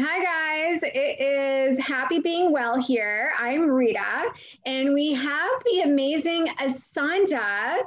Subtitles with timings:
[0.00, 0.84] Hi, guys.
[0.84, 3.32] It is Happy Being Well here.
[3.36, 4.28] I'm Rita,
[4.64, 7.78] and we have the amazing Asanda.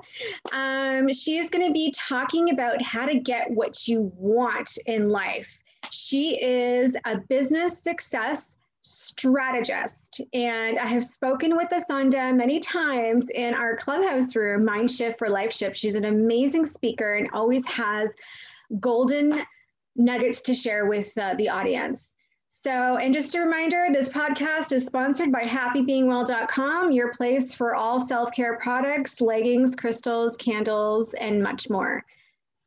[0.52, 5.10] Um, she is going to be talking about how to get what you want in
[5.10, 5.64] life.
[5.90, 13.54] She is a business success strategist, and I have spoken with Asanda many times in
[13.54, 15.78] our clubhouse room, Mind Shift for Life Shift.
[15.78, 18.12] She's an amazing speaker and always has
[18.82, 19.44] golden
[19.96, 22.16] nuggets to share with uh, the audience.
[22.64, 28.06] So, and just a reminder this podcast is sponsored by happybeingwell.com, your place for all
[28.06, 32.04] self care products, leggings, crystals, candles, and much more.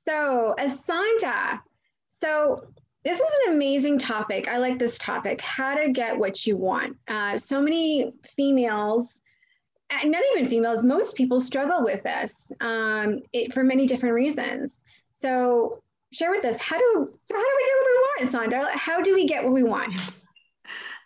[0.04, 1.60] So, Asanda,
[2.08, 2.66] so
[3.04, 4.48] this is an amazing topic.
[4.48, 6.96] I like this topic how to get what you want.
[7.06, 9.20] Uh, so many females,
[9.92, 14.82] not even females, most people struggle with this um, it, for many different reasons.
[15.12, 15.83] So,
[16.14, 18.70] share with us how do so how do we get what we want, Asanda?
[18.78, 19.92] How do we get what we want?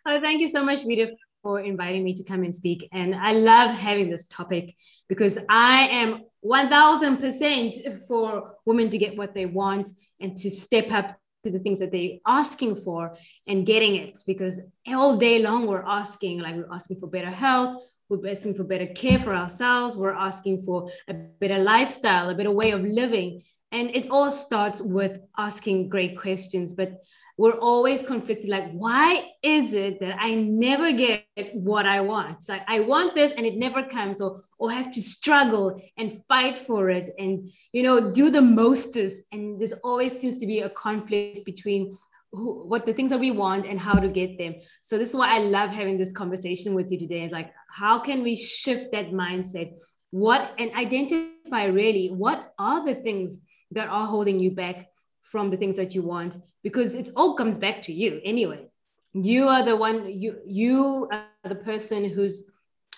[0.07, 1.11] Oh, thank you so much, Rita,
[1.43, 2.89] for inviting me to come and speak.
[2.93, 4.75] And I love having this topic
[5.07, 11.19] because I am 1000% for women to get what they want and to step up
[11.45, 14.19] to the things that they're asking for and getting it.
[14.27, 18.65] Because all day long, we're asking, like, we're asking for better health, we're asking for
[18.65, 23.43] better care for ourselves, we're asking for a better lifestyle, a better way of living.
[23.73, 26.73] And it all starts with asking great questions.
[26.73, 27.03] But
[27.39, 32.47] we're always conflicted like why is it that i never get what i want?
[32.49, 36.59] Like i want this and it never comes or or have to struggle and fight
[36.59, 39.23] for it and you know do the mostest.
[39.33, 41.97] And there's always seems to be a conflict between
[42.33, 44.57] who, what the things that we want and how to get them.
[44.83, 47.25] So this is why i love having this conversation with you today.
[47.25, 49.79] Is like how can we shift that mindset?
[50.11, 53.39] What and identify really what are the things
[53.71, 54.89] that are holding you back
[55.21, 58.67] from the things that you want because it all comes back to you anyway.
[59.13, 62.51] You are the one you you are the person who's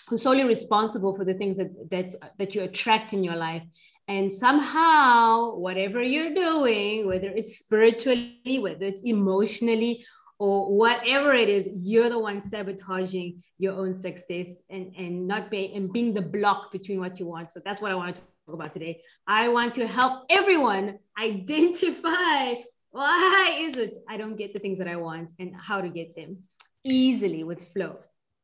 [0.08, 3.62] who's solely responsible for the things that that that you attract in your life.
[4.08, 10.05] And somehow whatever you're doing whether it's spiritually whether it's emotionally
[10.39, 15.77] or whatever it is you're the one sabotaging your own success and and not being
[15.77, 17.52] and being the block between what you want.
[17.52, 18.22] So that's what i want to
[18.52, 19.00] about today.
[19.27, 22.55] I want to help everyone identify
[22.90, 26.16] why is it I don't get the things that I want and how to get
[26.16, 26.38] them
[26.84, 27.98] easily with flow.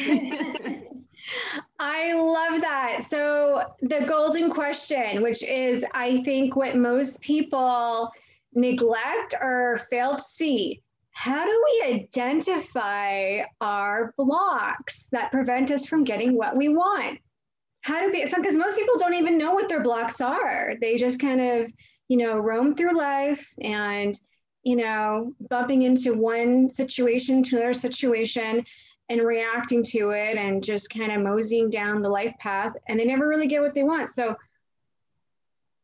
[1.78, 3.04] I love that.
[3.08, 8.12] So, the golden question, which is, I think, what most people
[8.54, 10.82] neglect or fail to see
[11.12, 17.18] how do we identify our blocks that prevent us from getting what we want?
[17.82, 20.74] How to be because most people don't even know what their blocks are.
[20.80, 21.72] They just kind of
[22.08, 24.18] you know roam through life and
[24.62, 28.64] you know bumping into one situation to another situation
[29.08, 33.04] and reacting to it and just kind of moseying down the life path and they
[33.04, 34.10] never really get what they want.
[34.10, 34.36] So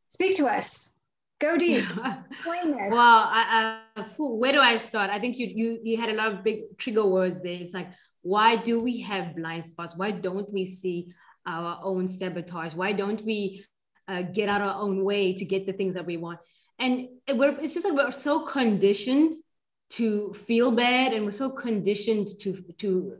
[0.06, 0.92] speak to us.
[1.40, 1.84] Go deep.
[2.30, 2.92] Explain this.
[2.92, 5.10] Well I, I, where do i start?
[5.10, 7.60] I think you, you you had a lot of big trigger words there.
[7.60, 7.90] It's like
[8.22, 9.96] why do we have blind spots?
[9.96, 11.12] Why don't we see
[11.48, 12.74] our own sabotage?
[12.74, 13.64] Why don't we
[14.06, 16.38] uh, get out our own way to get the things that we want?
[16.78, 19.32] And we're, it's just that we're so conditioned
[19.90, 23.16] to feel bad and we're so conditioned to, to,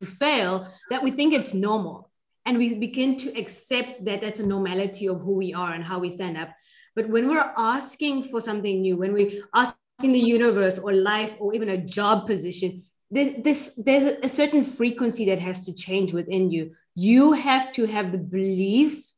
[0.00, 2.10] to fail that we think it's normal.
[2.44, 5.98] And we begin to accept that that's a normality of who we are and how
[5.98, 6.50] we stand up.
[6.94, 11.36] But when we're asking for something new, when we ask in the universe or life
[11.38, 16.12] or even a job position, this, this there's a certain frequency that has to change
[16.12, 16.72] within you.
[16.94, 19.10] You have to have the belief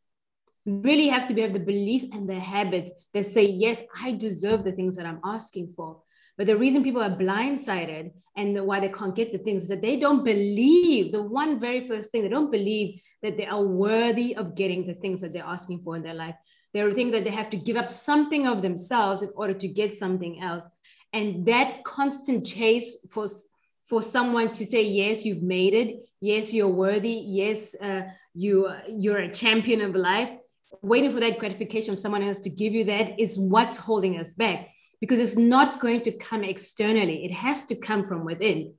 [0.66, 4.72] really have to have the belief and the habits that say yes i deserve the
[4.72, 6.02] things that i'm asking for.
[6.36, 9.68] But the reason people are blindsided and the, why they can't get the things is
[9.70, 13.62] that they don't believe the one very first thing they don't believe that they are
[13.62, 16.34] worthy of getting the things that they're asking for in their life.
[16.74, 19.94] They think that they have to give up something of themselves in order to get
[19.94, 20.68] something else.
[21.14, 23.28] And that constant chase for
[23.88, 25.96] for someone to say yes you've made it.
[26.20, 27.22] Yes you're worthy.
[27.26, 28.02] Yes uh,
[28.34, 30.30] you you're a champion of life.
[30.82, 34.34] Waiting for that gratification of someone else to give you that is what's holding us
[34.34, 34.68] back
[35.00, 37.24] because it's not going to come externally.
[37.24, 38.74] It has to come from within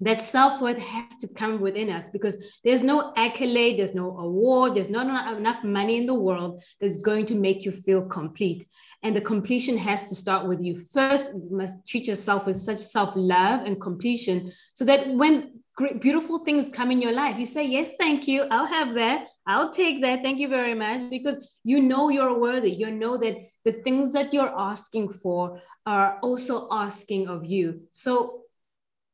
[0.00, 4.88] that self-worth has to come within us because there's no accolade there's no award there's
[4.88, 8.66] not enough money in the world that's going to make you feel complete
[9.02, 12.78] and the completion has to start with you first you must treat yourself with such
[12.78, 17.66] self-love and completion so that when great beautiful things come in your life you say
[17.66, 20.22] yes thank you i'll have that I'll take that.
[20.22, 21.10] Thank you very much.
[21.10, 22.72] Because you know you're worthy.
[22.72, 27.82] You know that the things that you're asking for are also asking of you.
[27.90, 28.43] So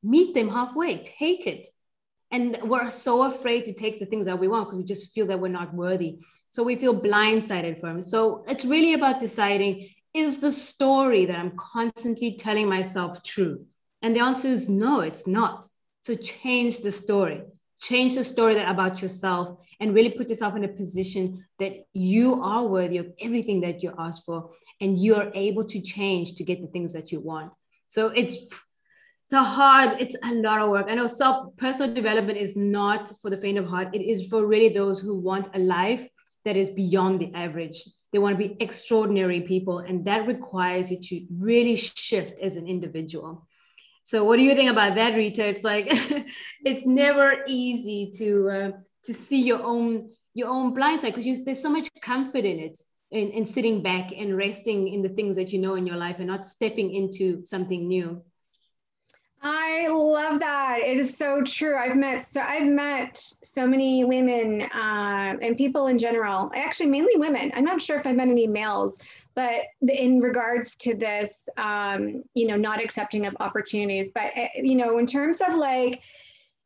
[0.03, 1.69] meet them halfway, take it.
[2.31, 5.27] And we're so afraid to take the things that we want because we just feel
[5.27, 6.21] that we're not worthy.
[6.49, 8.01] So we feel blindsided from.
[8.03, 13.67] So it's really about deciding is the story that I'm constantly telling myself true?
[14.03, 15.69] And the answer is no, it's not.
[16.03, 17.43] So change the story
[17.81, 22.43] change the story that about yourself and really put yourself in a position that you
[22.43, 24.51] are worthy of everything that you ask for
[24.81, 27.53] and you are able to change to get the things that you want
[27.89, 28.37] so it's
[29.33, 33.31] a hard it's a lot of work i know self personal development is not for
[33.31, 36.07] the faint of heart it is for really those who want a life
[36.45, 40.99] that is beyond the average they want to be extraordinary people and that requires you
[41.01, 43.47] to really shift as an individual
[44.03, 45.47] so what do you think about that, Rita?
[45.47, 45.87] It's like
[46.65, 48.71] it's never easy to uh,
[49.05, 52.79] to see your own your own blind side because there's so much comfort in it
[53.11, 56.17] in, in sitting back and resting in the things that you know in your life
[56.19, 58.23] and not stepping into something new.
[59.81, 60.81] I love that.
[60.85, 61.77] It is so true.
[61.77, 66.51] I've met so I've met so many women uh, and people in general.
[66.55, 67.51] Actually, mainly women.
[67.55, 68.99] I'm not sure if I've met any males
[69.35, 74.77] but in regards to this, um, you know, not accepting of opportunities, but eh, you
[74.77, 76.01] know, in terms of like,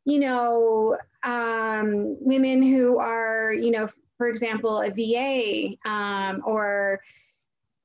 [0.05, 7.01] you know, um, women who are, you know, for example, a VA um, or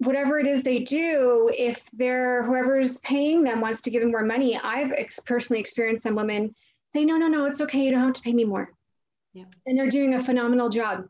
[0.00, 4.24] whatever it is they do, if they're whoever's paying them wants to give them more
[4.24, 6.54] money, I've ex- personally experienced some women
[6.92, 7.84] say, no, no, no, it's okay.
[7.84, 8.72] You don't have to pay me more.
[9.34, 9.44] Yeah.
[9.66, 11.06] And they're doing a phenomenal job.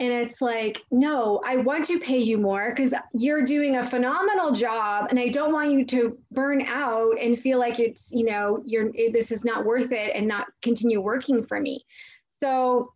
[0.00, 4.50] And it's like, no, I want to pay you more because you're doing a phenomenal
[4.50, 8.60] job and I don't want you to burn out and feel like it's, you know,
[8.66, 11.84] you're this is not worth it and not continue working for me.
[12.40, 12.92] So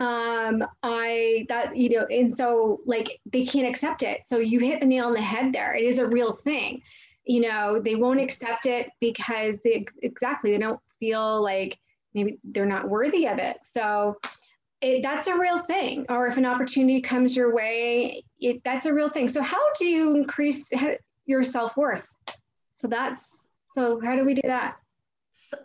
[0.00, 4.22] um I that you know, and so like they can't accept it.
[4.26, 5.74] So you hit the nail on the head there.
[5.74, 6.82] It is a real thing.
[7.24, 11.78] You know, they won't accept it because they exactly they don't feel like
[12.14, 13.58] maybe they're not worthy of it.
[13.62, 14.16] So
[14.80, 16.06] it, that's a real thing.
[16.08, 19.28] Or if an opportunity comes your way, it, that's a real thing.
[19.28, 20.70] So how do you increase
[21.26, 22.08] your self worth?
[22.74, 24.00] So that's so.
[24.00, 24.76] How do we do that?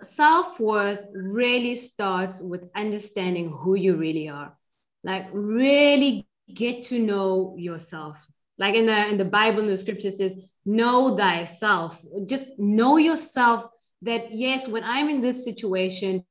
[0.01, 4.55] Self worth really starts with understanding who you really are.
[5.03, 8.23] Like really get to know yourself.
[8.57, 13.67] Like in the in the Bible, in the scripture says, "Know thyself." Just know yourself.
[14.03, 16.23] That yes, when I'm in this situation,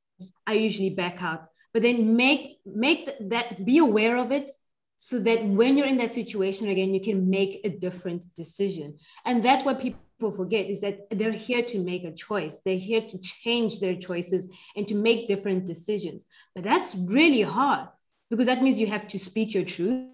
[0.47, 4.51] I usually back out but then make make that be aware of it
[4.97, 9.43] so that when you're in that situation again you can make a different decision and
[9.43, 9.99] that's what people
[10.31, 12.59] forget is that they're here to make a choice.
[12.59, 16.25] They're here to change their choices and to make different decisions.
[16.55, 17.89] But that's really hard
[18.29, 20.09] because that means you have to speak your truth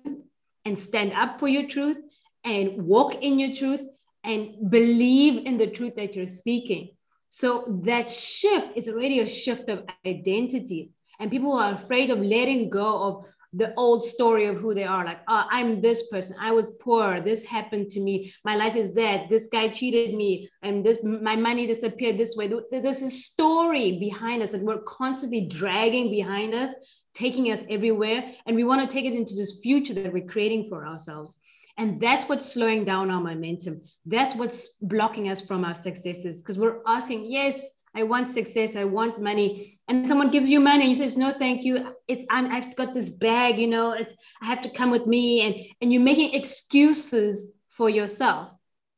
[0.65, 1.97] and stand up for your truth
[2.43, 3.81] and walk in your truth
[4.23, 6.89] and believe in the truth that you're speaking.
[7.29, 10.91] So that shift is already a shift of identity.
[11.19, 15.03] And people are afraid of letting go of the old story of who they are
[15.03, 16.35] like oh, i'm this person.
[16.39, 17.19] I was poor.
[17.19, 18.31] This happened to me.
[18.45, 19.29] My life is that.
[19.29, 22.51] This guy cheated me and this my money disappeared this way.
[22.71, 26.73] There's a story behind us and we're constantly dragging behind us
[27.13, 30.65] taking us everywhere and we want to take it into this future that we're creating
[30.65, 31.35] for ourselves.
[31.77, 33.81] And that's what's slowing down our momentum.
[34.05, 38.75] That's what's blocking us from our successes because we're asking yes I want success.
[38.75, 39.79] I want money.
[39.87, 41.95] And someone gives you money and you says, no, thank you.
[42.07, 45.41] It's, I'm, I've got this bag, you know, it's, I have to come with me.
[45.41, 48.51] And, and you're making excuses for yourself.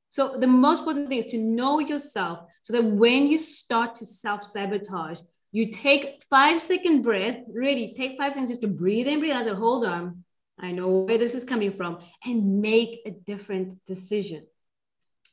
[0.10, 4.06] So the most important thing is to know yourself so that when you start to
[4.06, 5.20] self-sabotage,
[5.54, 9.46] you take five second breath, really take five seconds just to breathe in, breathe out,
[9.46, 10.24] say, hold on,
[10.60, 14.46] I know where this is coming from, and make a different decision.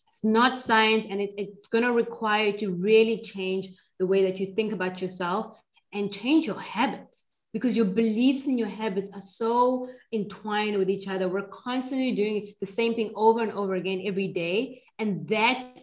[0.08, 4.22] It's not science, and it, it's going to require you to really change the way
[4.24, 5.60] that you think about yourself
[5.92, 11.08] and change your habits because your beliefs and your habits are so entwined with each
[11.08, 11.28] other.
[11.28, 14.82] We're constantly doing the same thing over and over again every day.
[14.98, 15.76] And that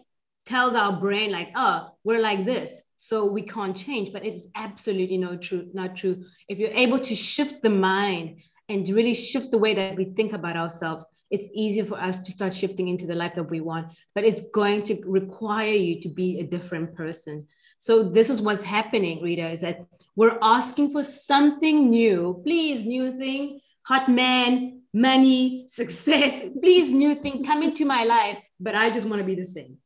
[0.44, 2.80] tells our brain, like, oh, we're like this.
[2.96, 4.12] So we can't change.
[4.12, 6.24] But it is absolutely no true, not true.
[6.48, 10.32] If you're able to shift the mind and really shift the way that we think
[10.32, 13.92] about ourselves, it's easier for us to start shifting into the life that we want
[14.14, 17.46] but it's going to require you to be a different person.
[17.78, 22.40] So this is what's happening rita is that we're asking for something new.
[22.44, 23.60] Please new thing.
[23.82, 26.48] Hot man money success.
[26.60, 29.76] Please new thing come into my life but i just want to be the same.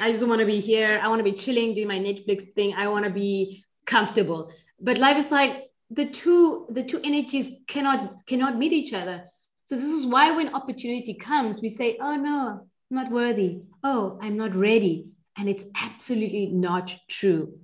[0.00, 1.00] I just want to be here.
[1.02, 2.74] I want to be chilling doing my netflix thing.
[2.74, 4.52] I want to be comfortable.
[4.80, 9.24] But life is like the two the two energies cannot cannot meet each other
[9.64, 13.62] so this is why when opportunity comes we say oh no not worthy.
[13.82, 15.06] Oh i'm not ready.
[15.38, 17.58] And it's absolutely not true.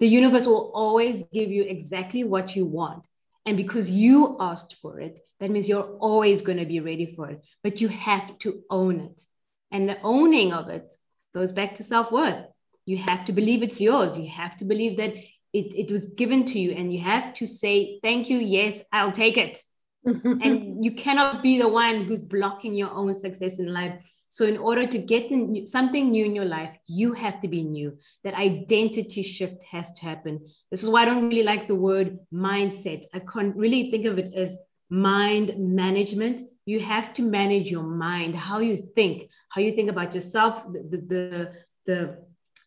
[0.00, 3.06] The universe will always give you exactly what you want.
[3.46, 7.30] And because you asked for it that means you're always going to be ready for
[7.30, 7.46] it.
[7.62, 9.22] But you have to own it.
[9.70, 10.94] And the owning of it
[11.34, 12.46] goes back to self-worth.
[12.86, 14.18] You have to believe it's yours.
[14.18, 15.14] You have to believe that
[15.52, 16.72] it, it was given to you.
[16.72, 18.38] And you have to say thank you.
[18.38, 19.58] Yes i'll take it
[20.06, 23.94] and you cannot be the one who's blocking your own success in life.
[24.28, 25.30] So in order to get
[25.66, 27.96] something new in your life you have to be new.
[28.24, 30.46] That identity shift has to happen.
[30.70, 33.04] This is why i don't really like the word mindset.
[33.14, 34.56] I can't really think of it as
[34.90, 36.42] mind management.
[36.66, 40.98] You have to manage your mind how you think how you think about yourself the
[41.12, 41.52] the
[41.86, 42.18] the,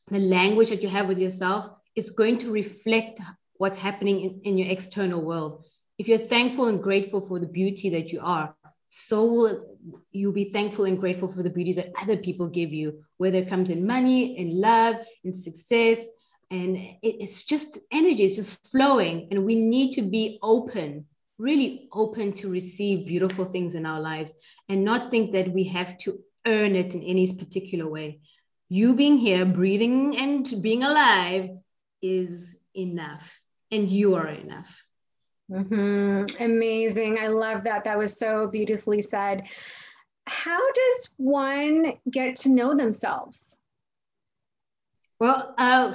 [0.08, 3.20] the language that you have with yourself is going to reflect
[3.60, 5.66] what's happening in, in your external world.
[6.00, 8.56] If you're thankful and grateful for the beauty that you are,
[8.88, 9.78] so will
[10.12, 13.50] you be thankful and grateful for the beauties that other people give you, whether it
[13.50, 16.08] comes in money, in love, in success.
[16.50, 19.28] And it's just energy, it's just flowing.
[19.30, 21.06] And we need to be open,
[21.38, 24.34] really open to receive beautiful things in our lives
[24.70, 28.22] and not think that we have to earn it in any particular way.
[28.70, 31.50] You being here, breathing and being alive
[32.02, 33.38] is enough
[33.70, 34.84] and you are enough.
[35.50, 36.44] Mm-hmm.
[36.44, 37.18] Amazing.
[37.20, 37.84] I love that.
[37.84, 39.44] That was so beautifully said.
[40.28, 43.56] How does one get to know themselves?
[45.20, 45.92] Well, uh,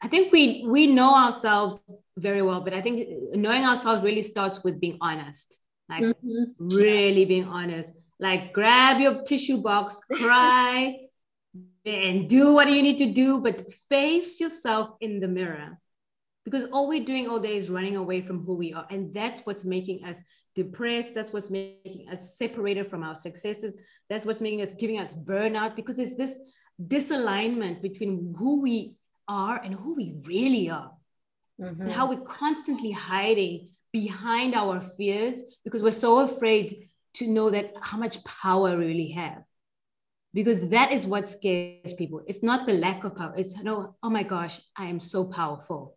[0.00, 1.80] I think we we know ourselves
[2.16, 5.58] very well, but I think knowing ourselves really starts with being honest,
[5.88, 6.68] like mm-hmm.
[6.68, 7.92] really being honest.
[8.18, 10.96] Like grab your tissue box, cry,
[11.84, 15.78] and do what you need to do, but face yourself in the mirror.
[16.44, 18.86] Because all we're doing all day is running away from who we are.
[18.90, 20.22] And that's what's making us
[20.54, 21.14] depressed.
[21.14, 23.76] That's what's making us separated from our successes.
[24.08, 26.38] That's what's making us giving us burnout because it's this
[26.82, 28.96] disalignment between who we
[29.28, 30.92] are and who we really are.
[31.60, 31.82] Mm-hmm.
[31.82, 36.74] And how we're constantly hiding behind our fears because we're so afraid
[37.14, 39.42] to know that how much power we really have
[40.32, 42.22] because that is what scares people.
[42.26, 43.34] It's not the lack of power.
[43.36, 45.96] It's no, oh my gosh, I am so powerful.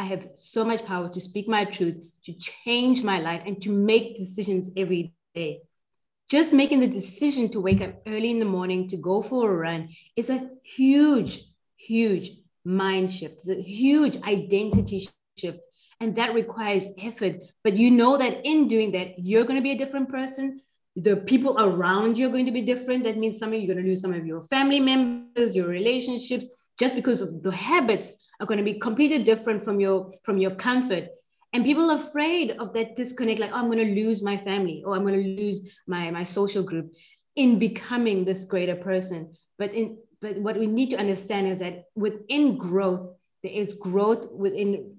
[0.00, 3.70] I have so much power to speak my truth, to change my life, and to
[3.70, 5.60] make decisions every day.
[6.30, 9.54] Just making the decision to wake up early in the morning to go for a
[9.54, 11.44] run is a huge,
[11.76, 12.30] huge
[12.64, 13.34] mind shift.
[13.34, 15.60] It's a huge identity shift.
[16.00, 17.42] And that requires effort.
[17.62, 20.60] But you know that in doing that, you're going to be a different person
[20.96, 23.04] the people around you are going to be different.
[23.04, 26.46] That means some of you're going to lose some of your family members, your relationships,
[26.80, 30.52] just because of the habits are going to be completely different from your from your
[30.52, 31.08] comfort.
[31.52, 34.82] And people are afraid of that disconnect, like, oh, I'm going to lose my family
[34.86, 36.94] or I'm going to lose my, my social group
[37.34, 39.34] in becoming this greater person.
[39.58, 43.10] But in but what we need to understand is that within growth,
[43.42, 44.96] there is growth within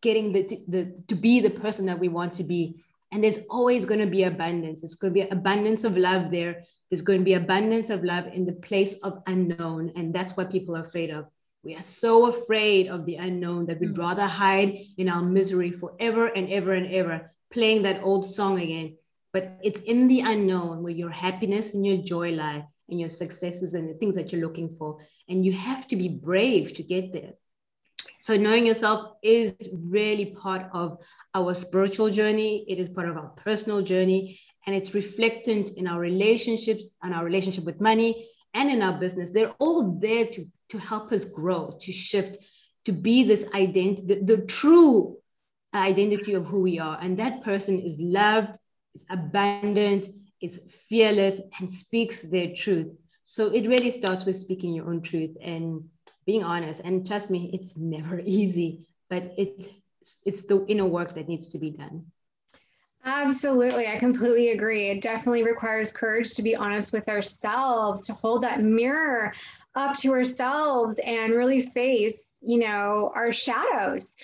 [0.00, 2.82] getting the, the to be the person that we want to be
[3.14, 4.80] and there's always going to be abundance.
[4.80, 6.64] There's going to be abundance of love there.
[6.90, 9.92] There's going to be abundance of love in the place of unknown.
[9.94, 11.26] And that's what people are afraid of.
[11.62, 13.98] We are so afraid of the unknown that we'd mm.
[13.98, 18.96] rather hide in our misery forever and ever and ever, playing that old song again.
[19.32, 23.74] But it's in the unknown where your happiness and your joy lie and your successes
[23.74, 24.98] and the things that you're looking for.
[25.28, 27.34] And you have to be brave to get there.
[28.20, 30.98] So knowing yourself is really part of
[31.34, 32.64] our spiritual journey.
[32.68, 37.24] It is part of our personal journey, and it's reflectant in our relationships and our
[37.24, 39.30] relationship with money and in our business.
[39.30, 42.38] They're all there to, to help us grow, to shift,
[42.84, 45.18] to be this identity, the, the true
[45.74, 46.98] identity of who we are.
[47.00, 48.56] And that person is loved,
[48.94, 50.08] is abundant,
[50.40, 52.88] is fearless, and speaks their truth.
[53.26, 55.84] So it really starts with speaking your own truth and
[56.26, 56.80] being honest.
[56.84, 59.68] And trust me, it's never easy, but it's
[60.26, 62.04] it's the inner work that needs to be done.
[63.06, 63.86] Absolutely.
[63.86, 64.88] I completely agree.
[64.88, 69.32] It definitely requires courage to be honest with ourselves, to hold that mirror
[69.74, 74.14] up to ourselves and really face, you know, our shadows,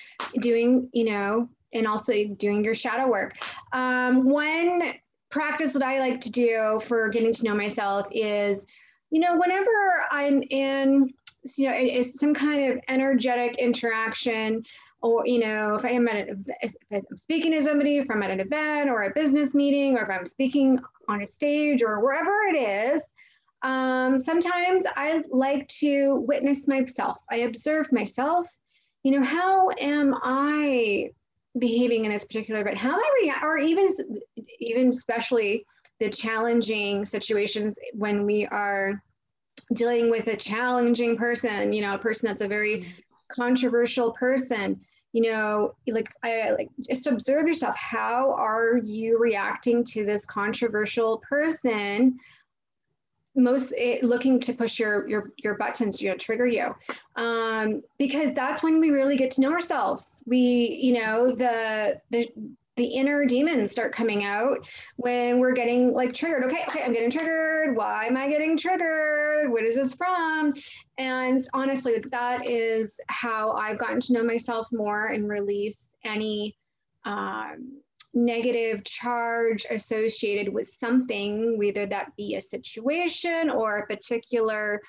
[0.41, 3.37] doing, you know, and also doing your shadow work.
[3.73, 4.95] Um, one
[5.31, 8.67] practice that I like to do for getting to know myself is,
[9.11, 11.13] you know, whenever I'm in
[11.57, 14.63] you know, it's some kind of energetic interaction
[15.03, 18.31] or you know if i'm at a, if i'm speaking to somebody if i'm at
[18.31, 20.79] an event or a business meeting or if i'm speaking
[21.09, 23.03] on a stage or wherever it is
[23.63, 27.19] um, sometimes i like to witness myself.
[27.31, 28.47] I observe myself.
[29.03, 31.11] You know how am i
[31.59, 33.89] behaving in this particular but how am i react or even
[34.61, 35.67] even especially
[35.99, 39.03] the challenging situations when we are
[39.73, 42.93] dealing with a challenging person you know a person that's a very
[43.29, 44.81] controversial person
[45.13, 47.77] you know like i like just observe yourself.
[47.77, 52.19] How are you reacting to this controversial person?
[53.37, 56.75] Most it, looking to push your your your buttons you know trigger you.
[57.17, 60.23] Um, because that's when we really get to know ourselves.
[60.27, 62.29] We you know the the
[62.77, 66.45] the inner demons start coming out when we're getting like triggered.
[66.45, 67.77] Okay okay i'm getting triggered.
[67.77, 69.51] Why am i getting triggered?
[69.51, 70.53] What is this from?
[70.99, 76.57] And honestly that is how i've gotten to know myself more and release any
[77.05, 77.81] um,
[78.13, 84.81] negative charge associated with something, whether that be a situation or a particular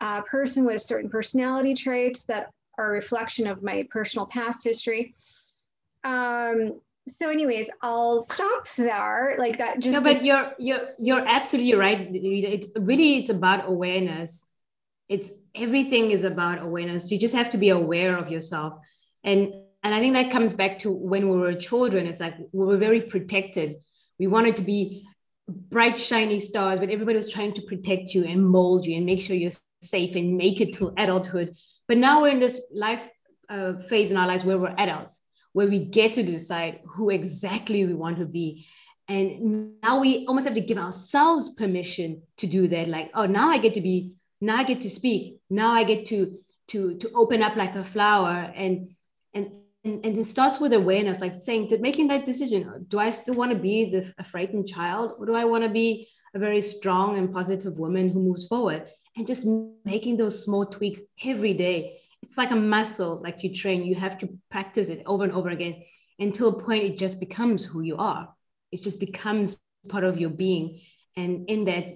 [0.00, 5.14] uh, person with certain personality traits that are a reflection of my personal past history.
[6.04, 6.80] Um,
[7.16, 9.36] so anyways, I'll stop there.
[9.38, 12.08] Like that just No, but you're you're you're absolutely right.
[12.12, 14.50] It really it's about awareness.
[15.08, 17.10] It's everything is about awareness.
[17.10, 18.74] You just have to be aware of yourself.
[19.24, 22.06] And and I think that comes back to when we were children.
[22.06, 23.76] It's like we were very protected.
[24.18, 25.06] We wanted to be
[25.48, 29.20] bright, shiny stars, but everybody was trying to protect you and mold you and make
[29.20, 31.56] sure you're safe and make it to adulthood.
[31.86, 33.08] But now we're in this life
[33.48, 35.22] uh, phase in our lives where we're adults,
[35.52, 38.66] where we get to decide who exactly we want to be.
[39.08, 42.88] And now we almost have to give ourselves permission to do that.
[42.88, 45.40] Like, oh, now I get to be, now I get to speak.
[45.48, 46.38] Now I get to
[46.68, 48.90] to to open up like a flower and
[49.32, 49.50] and
[49.84, 52.86] and, and it starts with awareness, like saying, making that decision.
[52.88, 55.70] Do I still want to be the, a frightened child, or do I want to
[55.70, 58.88] be a very strong and positive woman who moves forward?
[59.16, 59.46] And just
[59.84, 61.97] making those small tweaks every day.
[62.22, 63.84] It's like a muscle, like you train.
[63.84, 65.82] You have to practice it over and over again
[66.18, 68.28] until a point it just becomes who you are.
[68.72, 69.58] It just becomes
[69.88, 70.80] part of your being.
[71.16, 71.90] And in that,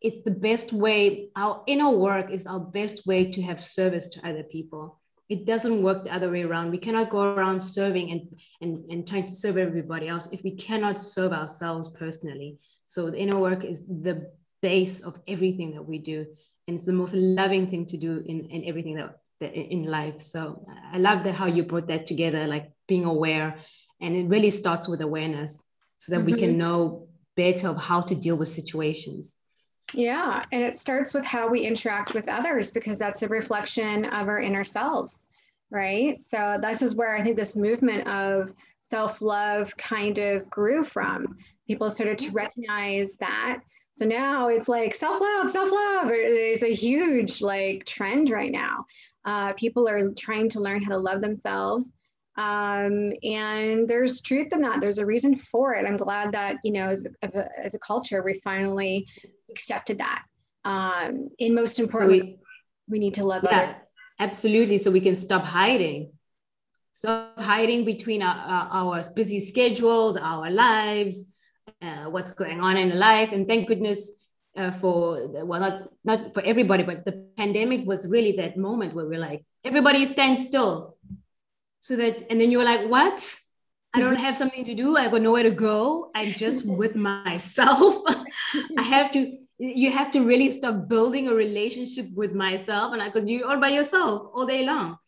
[0.00, 1.30] it's the best way.
[1.36, 5.00] Our inner work is our best way to have service to other people
[5.32, 6.70] it doesn't work the other way around.
[6.70, 10.50] We cannot go around serving and, and, and trying to serve everybody else if we
[10.50, 12.58] cannot serve ourselves personally.
[12.84, 16.26] So the inner work is the base of everything that we do.
[16.68, 20.20] And it's the most loving thing to do in, in everything that, in life.
[20.20, 23.58] So I love that how you brought that together, like being aware.
[24.00, 25.62] And it really starts with awareness
[25.98, 26.32] so that mm-hmm.
[26.32, 26.58] we can mm-hmm.
[26.58, 29.36] know better of how to deal with situations.
[29.94, 34.28] Yeah, and it starts with how we interact with others because that's a reflection of
[34.28, 35.20] our inner selves,
[35.70, 36.20] right?
[36.20, 41.36] So this is where I think this movement of self-love kind of grew from.
[41.66, 43.60] People started to recognize that.
[43.92, 46.10] So now it's like self-love, self-love.
[46.10, 48.86] It's a huge like trend right now.
[49.24, 51.86] Uh, people are trying to learn how to love themselves.
[52.36, 54.80] Um, and there's truth in that.
[54.80, 55.86] There's a reason for it.
[55.86, 59.06] I'm glad that, you know, as a, as a culture, we finally
[59.50, 60.22] accepted that.
[60.64, 62.38] Um, and most importantly, so we,
[62.88, 63.74] we, need to love yeah, others.
[64.18, 64.78] Absolutely.
[64.78, 66.12] So we can stop hiding.
[66.92, 71.34] Stop hiding between our, our busy schedules, our lives,
[71.80, 73.32] uh, what's going on in life.
[73.32, 74.21] And thank goodness
[74.56, 79.06] uh, for, well, not, not for everybody, but the pandemic was really that moment where
[79.06, 80.96] we're like, everybody stand still.
[81.80, 83.36] So that, and then you were like, what?
[83.94, 84.96] I don't have something to do.
[84.96, 86.10] I got nowhere to go.
[86.14, 88.02] I'm just with myself.
[88.78, 92.92] I have to, you have to really start building a relationship with myself.
[92.92, 94.98] And I because you're all by yourself all day long.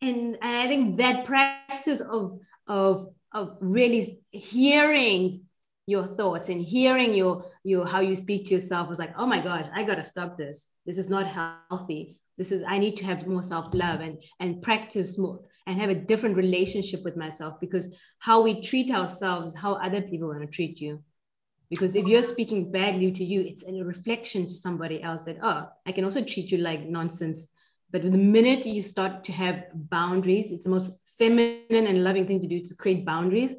[0.00, 5.44] And, and I think that practice of, of, of really hearing
[5.86, 9.40] your thoughts and hearing your, your how you speak to yourself was like, oh my
[9.40, 10.72] gosh, I gotta stop this.
[10.86, 12.16] This is not healthy.
[12.36, 15.94] This is I need to have more self-love and and practice more and have a
[15.94, 20.46] different relationship with myself because how we treat ourselves is how other people want to
[20.46, 21.02] treat you.
[21.70, 25.68] Because if you're speaking badly to you, it's a reflection to somebody else that, oh,
[25.86, 27.48] I can also treat you like nonsense.
[27.90, 32.40] But the minute you start to have boundaries, it's the most feminine and loving thing
[32.42, 33.54] to do to create boundaries.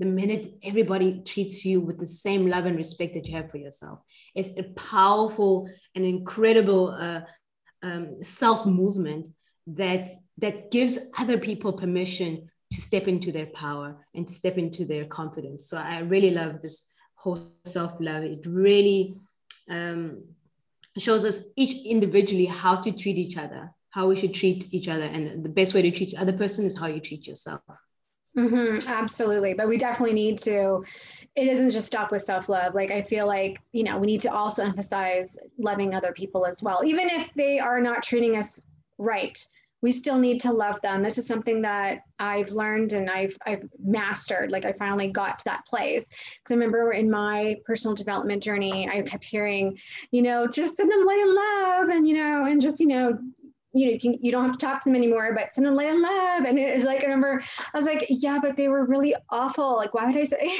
[0.00, 3.58] The minute everybody treats you with the same love and respect that you have for
[3.58, 4.00] yourself,
[4.34, 7.20] it's a powerful and incredible uh,
[7.82, 9.28] um, self movement
[9.66, 10.08] that
[10.38, 15.04] that gives other people permission to step into their power and to step into their
[15.04, 15.68] confidence.
[15.68, 18.24] So I really love this whole self love.
[18.24, 19.14] It really
[19.68, 20.24] um,
[20.96, 25.04] shows us each individually how to treat each other, how we should treat each other,
[25.04, 27.60] and the best way to treat the other person is how you treat yourself.
[28.36, 30.84] Mm-hmm, absolutely, but we definitely need to.
[31.36, 32.74] It doesn't just stop with self love.
[32.74, 36.62] Like I feel like you know we need to also emphasize loving other people as
[36.62, 38.60] well, even if they are not treating us
[38.98, 39.38] right
[39.82, 41.02] we still need to love them.
[41.02, 44.50] This is something that I've learned and I've I've mastered.
[44.52, 46.08] Like I finally got to that place.
[46.08, 49.78] Because I remember in my personal development journey, I kept hearing,
[50.10, 53.18] you know, just send them light and love, and you know, and just you know,
[53.72, 55.74] you know, you, can, you don't have to talk to them anymore, but send them
[55.74, 56.44] light and love.
[56.44, 56.69] And it
[57.36, 59.76] like, I was like, yeah, but they were really awful.
[59.76, 60.58] Like, why would I say?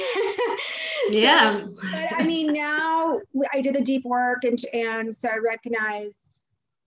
[1.11, 1.67] yeah.
[1.67, 3.19] So, but I mean, now
[3.53, 6.31] I did the deep work, and and so I recognize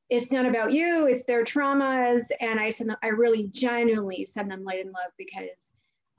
[0.09, 2.25] it's not about you, it's their traumas.
[2.39, 5.73] And I send them, I really genuinely send them light and love because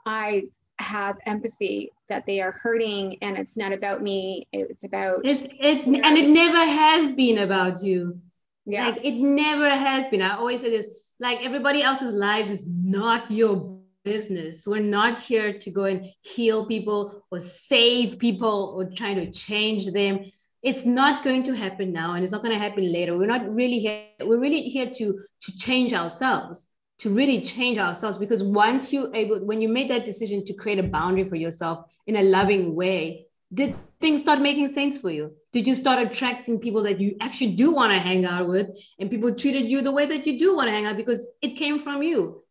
[0.06, 0.44] I
[0.78, 4.48] have empathy that they are hurting and it's not about me.
[4.52, 8.20] It's about it's it and it never has been about you.
[8.66, 8.88] Yeah.
[8.88, 10.22] Like it never has been.
[10.22, 10.86] I always say this,
[11.20, 14.66] like everybody else's lives is not your business.
[14.66, 19.90] We're not here to go and heal people or save people or trying to change
[19.92, 20.20] them.
[20.62, 23.16] It's not going to happen now and it's not going to happen later.
[23.16, 28.18] We're not really here we're really here to to change ourselves to really change ourselves
[28.18, 31.84] because once you able when you made that decision to create a boundary for yourself
[32.06, 36.58] in a loving way did things start making sense for you did you start attracting
[36.58, 39.92] people that you actually do want to hang out with and people treated you the
[39.92, 42.42] way that you do want to hang out because it came from you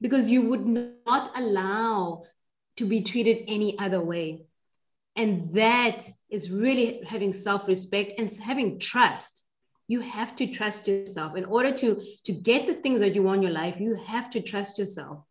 [0.00, 2.22] because you would not allow
[2.76, 4.46] to be treated any other way
[5.16, 9.42] and that is really having self-respect and having trust.
[9.88, 11.36] You have to trust yourself.
[11.36, 14.30] In order to, to get the things that you want in your life, you have
[14.30, 15.24] to trust yourself.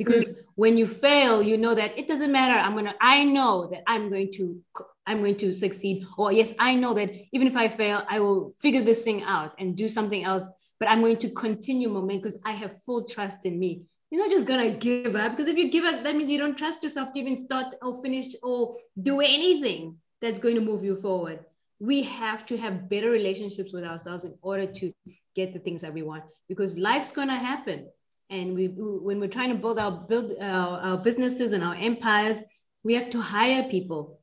[0.00, 0.40] Because mm-hmm.
[0.62, 2.58] when you fail, you know that it doesn't matter.
[2.58, 4.60] I'm gonna, I know that I'm going to
[5.06, 6.06] I'm going to succeed.
[6.16, 9.54] Or yes, I know that even if I fail, I will figure this thing out
[9.58, 10.48] and do something else.
[10.78, 14.30] But I'm going to continue momentum because I have full trust in me you're not
[14.30, 17.12] just gonna give up because if you give up, that means you don't trust yourself
[17.12, 21.40] to even start or finish or do anything that's going to move you forward.
[21.78, 24.92] We have to have better relationships with ourselves in order to
[25.34, 27.86] get the things that we want because life's gonna happen.
[28.30, 32.38] And we, when we're trying to build our build our, our businesses and our empires,
[32.84, 34.18] we have to hire people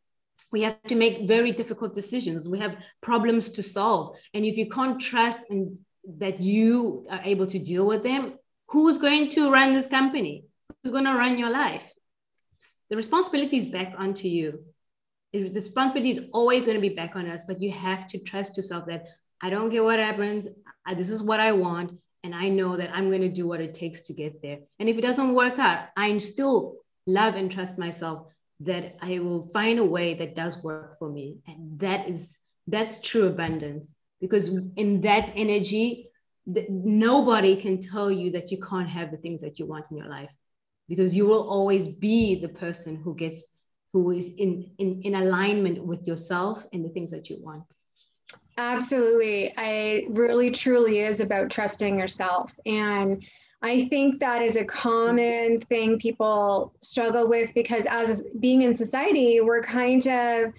[0.50, 4.66] we have to make very difficult decisions we have problems to solve and if you
[4.70, 8.34] can't trust and that you are able to deal with them
[8.68, 10.46] who's going to run this company?
[10.84, 11.94] Who's going to run your life?
[12.90, 14.64] The responsibility is back onto you.
[15.34, 18.58] The responsibility is always going to be back on us, but you have to trust
[18.58, 19.08] yourself that
[19.42, 20.48] I don't care what happens.
[20.86, 21.92] I, this is what I want.
[22.28, 24.60] And I know that I'm going to do what it takes to get there.
[24.80, 28.28] And if it doesn't work out, I still love and trust myself
[28.60, 31.38] that I will find a way that does work for me.
[31.48, 32.36] And that is,
[32.68, 36.10] that's true abundance because in that energy,
[36.46, 40.10] nobody can tell you that you can't have the things that you want in your
[40.10, 40.36] life
[40.90, 43.46] because you will always be the person who gets
[43.94, 47.66] who is in in, in alignment with yourself and the things that you want
[48.58, 49.54] absolutely.
[49.58, 52.54] I really truly is about trusting yourself.
[52.66, 53.24] And
[53.62, 59.42] i think that is a common thing people struggle with because as being in society
[59.42, 60.54] we're kind of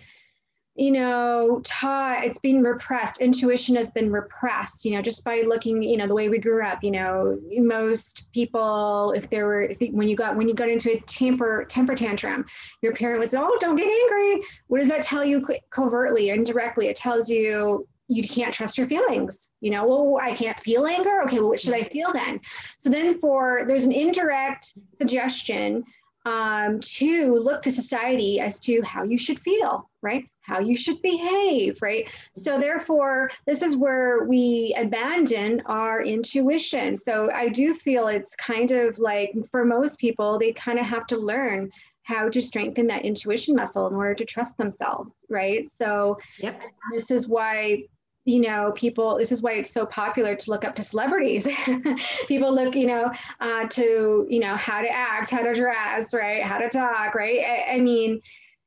[0.79, 3.19] you know, taught, it's been repressed.
[3.21, 6.65] Intuition has been repressed, you know, just by looking, you know, the way we grew
[6.65, 10.69] up, you know, most people, if there were, if, when you got, when you got
[10.69, 12.47] into a temper, temper tantrum,
[12.81, 14.47] your parent would say, oh, don't get angry.
[14.69, 16.87] What does that tell you covertly, or indirectly?
[16.87, 19.51] It tells you you can't trust your feelings.
[19.61, 21.23] You know, well, I can't feel anger.
[21.25, 22.41] Okay, well, what should I feel then?
[22.79, 25.85] So then for, there's an indirect suggestion
[26.29, 30.29] um, to look to society as to how you should feel, right?
[30.43, 32.11] How you should behave, right?
[32.35, 36.99] So, therefore, this is where we abandon our intuition.
[36.99, 41.07] So, I do feel it's kind of like for most people, they kind of have
[41.07, 41.71] to learn
[42.03, 45.67] how to strengthen that intuition muscle in order to trust themselves, right?
[45.79, 46.63] So, yep.
[46.93, 47.85] this is why
[48.29, 51.49] you know, people, this is why it's so popular to look up to celebrities.
[52.29, 53.11] people look, you know,
[53.41, 56.43] uh, to, you know, how to act, how to dress, right?
[56.43, 57.41] How to talk, right?
[57.41, 58.21] I, I mean,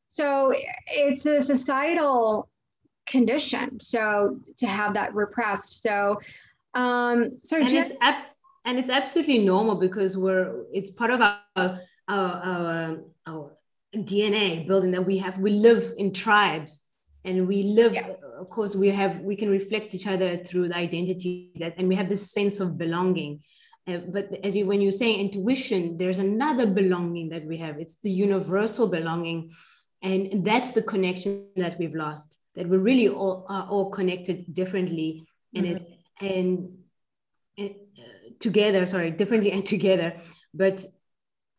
[0.10, 0.52] so
[0.88, 2.50] it's a societal
[3.06, 3.80] condition.
[3.80, 5.84] So to have that repressed.
[5.84, 6.20] So,
[6.74, 8.26] um, so and just, it's ab-
[8.66, 13.58] and it's absolutely normal because we're, it's part of our, our, our, our
[13.94, 16.88] DNA building that we have, we live in tribes
[17.24, 18.14] and we live yeah.
[18.40, 21.96] of course we have we can reflect each other through the identity that and we
[21.96, 23.42] have this sense of belonging.
[23.88, 27.80] Uh, but as you when you say intuition there's another belonging that we have.
[27.80, 29.52] It's the universal belonging.
[30.04, 35.24] And that's the connection that we've lost that we're really all are all connected differently.
[35.56, 35.76] And mm-hmm.
[35.76, 35.86] it's
[36.20, 36.70] and,
[37.58, 40.16] and uh, together sorry differently and together.
[40.54, 40.84] But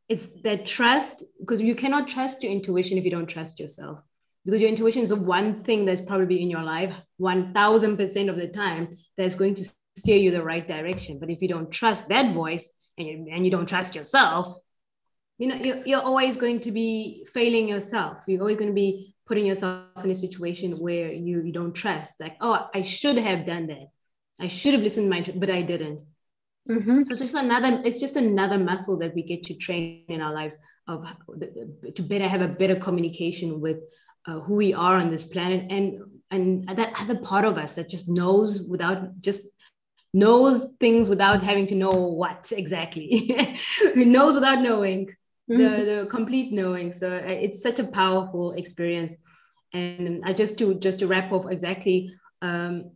[0.09, 4.03] it's that trust because you cannot trust your intuition if you don't trust yourself
[4.45, 8.49] because your intuition is the one thing that's probably in your life 1000% of the
[8.49, 9.65] time that's going to
[9.97, 11.19] steer you the right direction.
[11.19, 14.55] But if you don't trust that voice and you, and you don't trust yourself,
[15.39, 18.25] you know, you're, you're always going to be failing yourself.
[18.27, 22.21] You're always going to be putting yourself in a situation where you, you don't trust.
[22.21, 23.87] Like, oh, I should have done that.
[24.41, 26.03] I should have listened to my, but I didn't.
[26.69, 27.03] Mm-hmm.
[27.03, 30.33] So it's just another, it's just another muscle that we get to train in our
[30.33, 31.05] lives of
[31.95, 33.79] to better have a better communication with
[34.27, 35.71] uh, who we are on this planet.
[35.71, 39.49] And and that other part of us that just knows without just
[40.15, 43.57] knows things without having to know what exactly.
[43.95, 45.07] Who knows without knowing
[45.51, 45.59] mm-hmm.
[45.59, 46.93] the, the complete knowing.
[46.93, 49.17] So uh, it's such a powerful experience.
[49.75, 52.91] And i just to just to wrap off exactly um,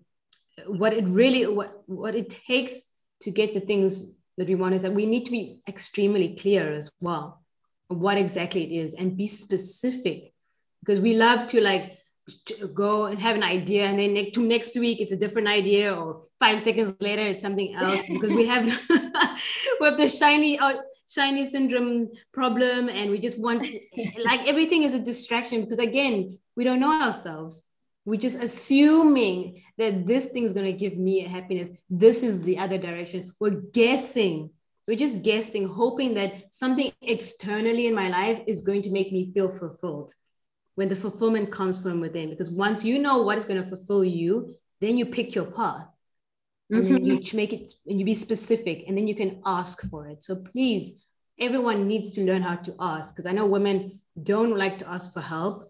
[0.67, 2.87] what it really what what it takes
[3.23, 6.75] to get the things that we want is that we need to be extremely clear
[6.75, 7.43] as well
[7.89, 10.35] what exactly it is and be specific
[10.87, 11.99] because we love to like
[12.75, 15.95] go and have an idea and then next, to next week it's a different idea
[15.95, 18.65] or five seconds later it's something else because we have
[19.81, 20.75] we have the shiny uh,
[21.09, 23.71] shiny syndrome problem and we just want
[24.25, 27.65] like everything is a distraction because again we don't know ourselves.
[28.05, 31.69] We're just assuming that this thing is going to give me a happiness.
[31.91, 33.33] This is the other direction.
[33.41, 34.51] We're guessing.
[34.87, 39.33] We're just guessing hoping that something externally in my life is going to make me
[39.33, 40.15] feel fulfilled
[40.77, 42.31] when the fulfillment comes from within.
[42.31, 45.87] Because once you know what is going to fulfill you, then you pick your path.
[46.71, 46.95] And mm-hmm.
[46.95, 50.25] then you make it and you be specific and then you can ask for it.
[50.25, 51.05] So please,
[51.39, 55.13] everyone needs to learn how to ask because I know women don't like to ask
[55.13, 55.63] for help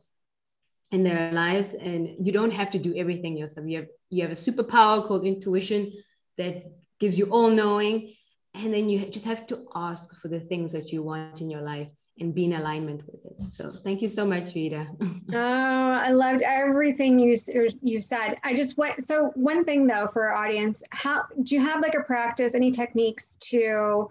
[0.92, 3.66] in their lives and you don't have to do everything yourself.
[3.66, 5.92] You have you have a superpower called intuition
[6.38, 6.62] that
[6.98, 8.14] gives you all knowing
[8.54, 11.62] and then you just have to ask for the things that you want in your
[11.62, 11.88] life
[12.18, 13.42] and be in alignment with it.
[13.42, 14.86] So thank you so much, Rita.
[15.32, 17.36] oh, I loved everything you
[17.82, 18.38] you said.
[18.42, 19.04] I just went.
[19.04, 22.70] So one thing though for our audience, how do you have like a practice, any
[22.70, 24.08] techniques to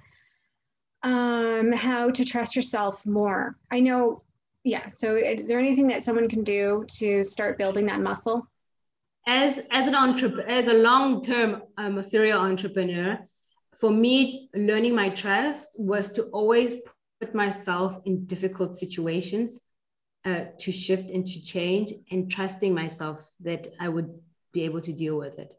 [1.03, 3.57] um, how to trust yourself more?
[3.71, 4.21] I know.
[4.63, 4.89] Yeah.
[4.91, 8.47] So is there anything that someone can do to start building that muscle?
[9.27, 13.19] As as an entrepreneur, as a long term um, a serial entrepreneur,
[13.79, 16.75] for me, learning my trust was to always
[17.19, 19.59] put myself in difficult situations
[20.25, 24.09] uh, to shift and to change and trusting myself that I would
[24.53, 25.53] be able to deal with it.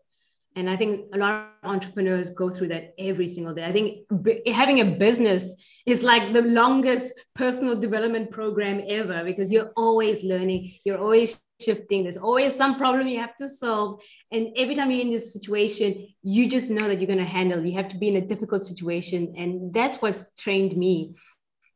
[0.56, 3.64] And I think a lot of entrepreneurs go through that every single day.
[3.66, 9.52] I think b- having a business is like the longest personal development program ever because
[9.52, 12.02] you're always learning, you're always shifting.
[12.02, 14.02] There's always some problem you have to solve.
[14.32, 17.64] And every time you're in this situation, you just know that you're going to handle.
[17.64, 19.34] You have to be in a difficult situation.
[19.36, 21.14] And that's what's trained me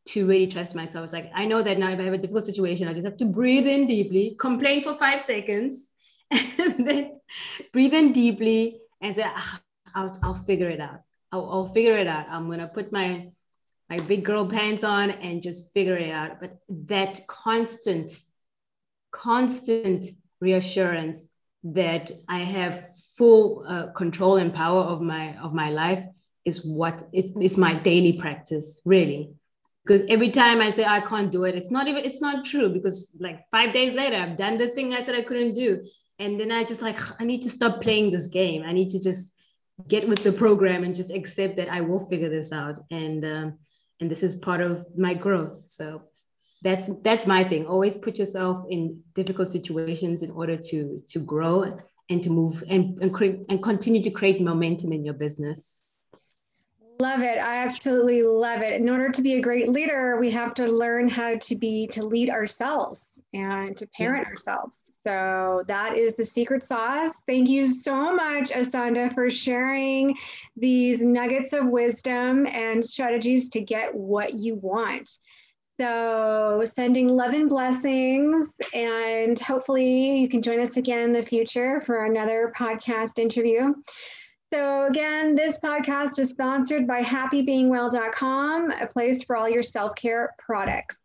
[0.07, 1.05] to really trust myself.
[1.05, 3.17] It's like, I know that now if I have a difficult situation, I just have
[3.19, 5.93] to breathe in deeply, complain for five seconds,
[6.31, 7.21] and then
[7.73, 9.61] breathe in deeply and say, ah,
[9.95, 11.03] I'll, I'll figure it out.
[11.33, 12.27] I'll, I'll figure it out.
[12.29, 13.29] I'm going to put my,
[13.89, 16.41] my big girl pants on and just figure it out.
[16.41, 18.11] But that constant,
[19.11, 20.07] constant
[20.41, 21.33] reassurance
[21.63, 26.03] that I have full uh, control and power of my of my life
[26.47, 29.35] is what it's, it's my daily practice, really
[29.85, 32.69] because every time I say I can't do it, it's not even it's not true
[32.69, 35.85] because like five days later I've done the thing I said I couldn't do,
[36.19, 38.63] and then I just like I need to stop playing this game.
[38.65, 39.37] I need to just
[39.89, 43.59] get with the program and just accept that I will figure this out, and um,
[44.01, 45.67] and this is part of my growth.
[45.67, 46.03] So
[46.63, 47.67] that's that's my thing.
[47.67, 53.01] Always put yourself in difficult situations in order to to grow and to move and
[53.03, 55.83] and create and continue to create momentum in your business.
[57.01, 57.39] Love it.
[57.39, 58.79] I absolutely love it.
[58.79, 62.05] In order to be a great leader, we have to learn how to be to
[62.05, 64.31] lead ourselves and to parent yeah.
[64.31, 64.83] ourselves.
[65.03, 67.15] So that is the secret sauce.
[67.27, 70.15] Thank you so much, Asanda, for sharing
[70.59, 75.11] these nuggets of wisdom and strategies to get what you want.
[75.81, 81.83] So, sending love and blessings, and hopefully, you can join us again in the future
[81.87, 83.73] for another podcast interview.
[84.53, 90.35] So, again, this podcast is sponsored by happybeingwell.com, a place for all your self care
[90.39, 90.99] products.